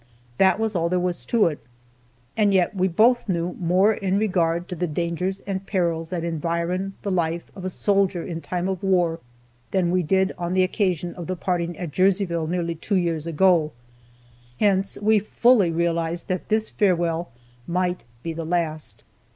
[0.39, 1.59] That was all there was to it.
[2.35, 6.95] And yet we both knew more in regard to the dangers and perils that environ
[7.03, 9.19] the life of a soldier in time of war
[9.69, 13.73] than we did on the occasion of the parting at Jerseyville nearly two years ago
[14.59, 17.29] hence we fully realized that this farewell
[17.67, 19.03] might be the last.